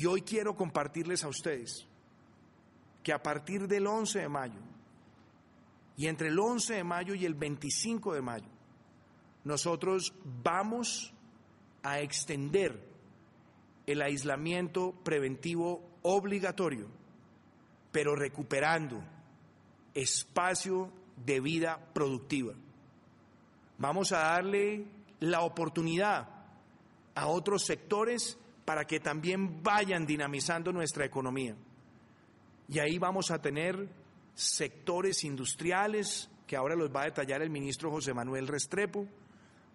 [0.00, 1.86] Y hoy quiero compartirles a ustedes
[3.02, 4.60] que a partir del 11 de mayo
[5.94, 8.48] y entre el 11 de mayo y el 25 de mayo,
[9.44, 11.12] nosotros vamos
[11.82, 12.82] a extender
[13.86, 16.86] el aislamiento preventivo obligatorio,
[17.92, 19.02] pero recuperando
[19.92, 20.90] espacio
[21.26, 22.54] de vida productiva.
[23.76, 24.86] Vamos a darle
[25.18, 26.26] la oportunidad
[27.14, 28.38] a otros sectores
[28.70, 31.56] para que también vayan dinamizando nuestra economía.
[32.68, 33.88] Y ahí vamos a tener
[34.32, 39.08] sectores industriales, que ahora los va a detallar el ministro José Manuel Restrepo.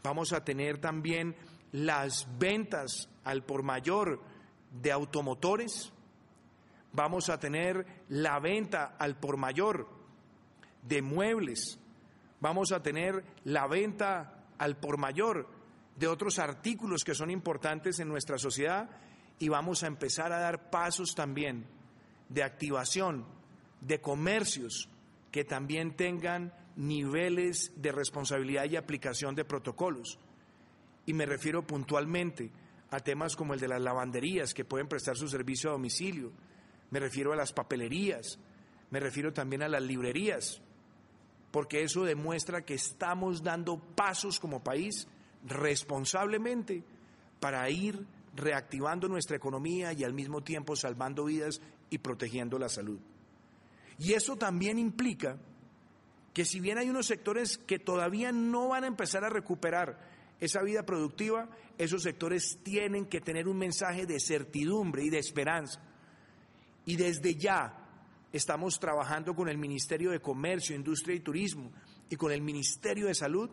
[0.02, 1.36] Vamos a tener también
[1.74, 4.22] las ventas al por mayor
[4.72, 5.92] de automotores.
[6.94, 9.90] Vamos a tener la venta al por mayor
[10.84, 11.82] de muebles.
[12.40, 15.50] Vamos a tener la venta al por mayor
[15.96, 18.90] de otros artículos que son importantes en nuestra sociedad
[19.40, 21.66] y vamos a empezar a dar pasos también
[22.30, 23.26] de activación
[23.82, 24.90] de comercios
[25.32, 30.20] que también tengan niveles de responsabilidad y aplicación de protocolos.
[31.06, 32.52] Y me refiero puntualmente
[32.90, 36.32] a temas como el de las lavanderías que pueden prestar su servicio a domicilio,
[36.92, 38.40] me refiero a las papelerías,
[38.92, 40.62] me refiero también a las librerías,
[41.52, 45.08] porque eso demuestra que estamos dando pasos como país
[45.48, 46.84] responsablemente
[47.40, 53.00] para ir reactivando nuestra economía y al mismo tiempo salvando vidas y protegiendo la salud.
[53.98, 55.38] Y eso también implica
[56.34, 59.98] que si bien hay unos sectores que todavía no van a empezar a recuperar
[60.40, 65.82] esa vida productiva, esos sectores tienen que tener un mensaje de certidumbre y de esperanza.
[66.86, 67.86] Y desde ya
[68.34, 71.72] estamos trabajando con el Ministerio de Comercio, Industria y Turismo
[72.10, 73.50] y con el Ministerio de Salud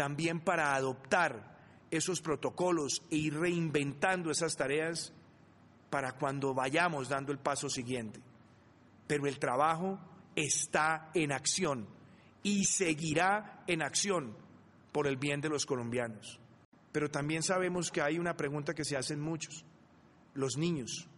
[0.00, 5.12] también para adoptar esos protocolos e ir reinventando esas tareas
[5.90, 8.18] para cuando vayamos dando el paso siguiente.
[9.06, 9.98] Pero el trabajo
[10.34, 11.86] está en acción
[12.42, 14.34] y seguirá en acción
[14.90, 16.40] por el bien de los colombianos.
[16.92, 19.66] Pero también sabemos que hay una pregunta que se hacen muchos,
[20.32, 21.08] los niños.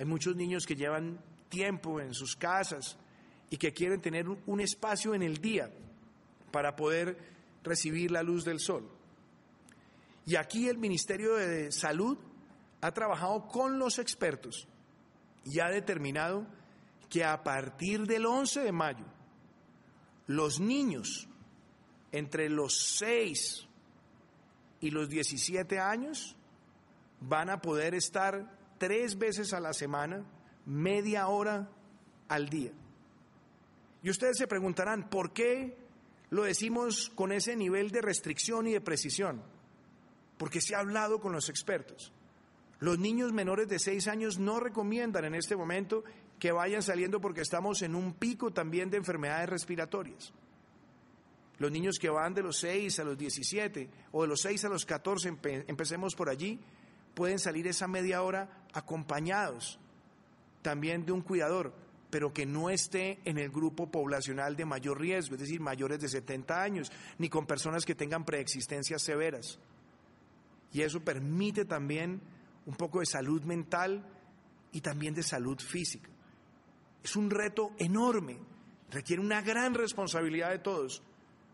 [0.00, 2.98] Hay muchos niños que llevan tiempo en sus casas
[3.50, 5.70] y que quieren tener un espacio en el día
[6.50, 8.88] para poder recibir la luz del sol.
[10.26, 12.18] Y aquí el Ministerio de Salud
[12.80, 14.66] ha trabajado con los expertos
[15.44, 16.46] y ha determinado
[17.08, 19.04] que a partir del 11 de mayo,
[20.26, 21.28] los niños
[22.12, 23.66] entre los 6
[24.80, 26.36] y los 17 años
[27.20, 30.24] van a poder estar tres veces a la semana,
[30.64, 31.68] media hora
[32.28, 32.72] al día.
[34.02, 35.76] Y ustedes se preguntarán, ¿por qué
[36.30, 39.42] lo decimos con ese nivel de restricción y de precisión?
[40.38, 42.12] Porque se ha hablado con los expertos.
[42.78, 46.02] Los niños menores de 6 años no recomiendan en este momento
[46.38, 50.32] que vayan saliendo porque estamos en un pico también de enfermedades respiratorias.
[51.58, 54.68] Los niños que van de los 6 a los 17 o de los 6 a
[54.70, 55.36] los 14,
[55.68, 56.58] empecemos por allí,
[57.14, 59.78] pueden salir esa media hora acompañados
[60.62, 61.74] también de un cuidador,
[62.10, 66.08] pero que no esté en el grupo poblacional de mayor riesgo, es decir, mayores de
[66.08, 69.58] 70 años, ni con personas que tengan preexistencias severas.
[70.72, 72.20] Y eso permite también
[72.66, 74.04] un poco de salud mental
[74.72, 76.10] y también de salud física.
[77.02, 78.38] Es un reto enorme,
[78.90, 81.02] requiere una gran responsabilidad de todos,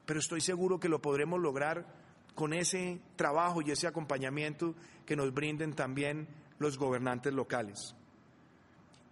[0.04, 1.86] pero estoy seguro que lo podremos lograr
[2.34, 4.74] con ese trabajo y ese acompañamiento
[5.04, 6.28] que nos brinden también
[6.58, 7.94] los gobernantes locales.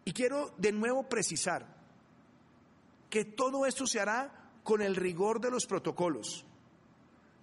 [0.04, 1.66] Y quiero de nuevo precisar
[3.08, 6.44] que todo esto se hará con el rigor de los protocolos.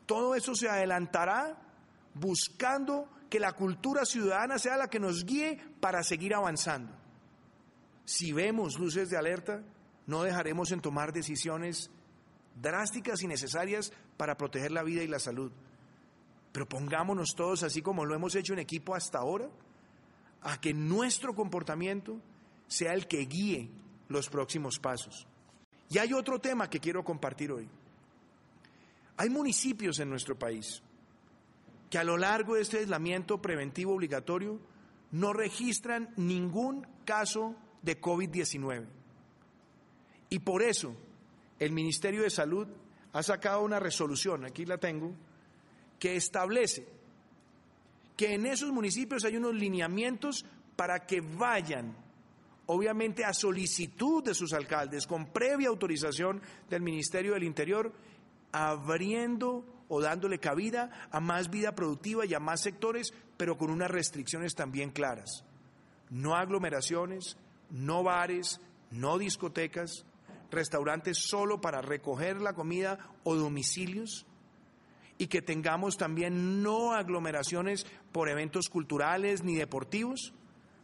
[0.05, 1.57] Todo eso se adelantará
[2.13, 6.93] buscando que la cultura ciudadana sea la que nos guíe para seguir avanzando.
[8.03, 9.63] Si vemos luces de alerta,
[10.07, 11.89] no dejaremos en tomar decisiones
[12.61, 15.51] drásticas y necesarias para proteger la vida y la salud.
[16.51, 19.47] Pero pongámonos todos, así como lo hemos hecho en equipo hasta ahora,
[20.41, 22.19] a que nuestro comportamiento
[22.71, 23.69] sea el que guíe
[24.07, 25.27] los próximos pasos.
[25.89, 27.67] Y hay otro tema que quiero compartir hoy.
[29.17, 30.81] Hay municipios en nuestro país
[31.89, 34.57] que a lo largo de este aislamiento preventivo obligatorio
[35.11, 38.85] no registran ningún caso de COVID-19.
[40.29, 40.95] Y por eso
[41.59, 42.69] el Ministerio de Salud
[43.11, 45.11] ha sacado una resolución, aquí la tengo,
[45.99, 46.87] que establece
[48.15, 50.45] que en esos municipios hay unos lineamientos
[50.77, 51.93] para que vayan,
[52.71, 57.91] obviamente a solicitud de sus alcaldes, con previa autorización del Ministerio del Interior,
[58.53, 63.91] abriendo o dándole cabida a más vida productiva y a más sectores, pero con unas
[63.91, 65.43] restricciones también claras.
[66.09, 67.37] no aglomeraciones,
[67.69, 70.05] no bares, no discotecas,
[70.49, 74.25] restaurantes solo para recoger la comida o domicilios
[75.17, 80.33] y que tengamos también no aglomeraciones por eventos culturales ni deportivos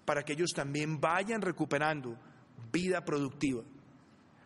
[0.08, 2.18] para que ellos también vayan recuperando
[2.72, 3.64] vida productiva.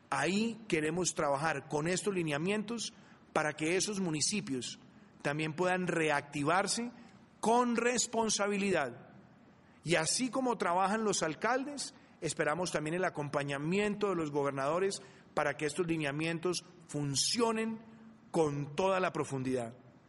[0.09, 2.95] Ahí queremos trabajar con estos lineamientos
[3.31, 4.79] para que esos municipios
[5.21, 6.91] también puedan reactivarse
[7.39, 8.91] con responsabilidad.
[9.83, 15.03] Y así como trabajan los alcaldes, esperamos también el acompañamiento de los gobernadores
[15.35, 17.77] para que estos lineamientos funcionen
[18.31, 19.75] con toda la profundidad.